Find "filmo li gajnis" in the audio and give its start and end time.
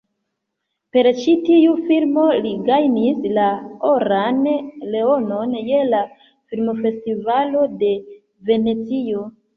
1.89-3.27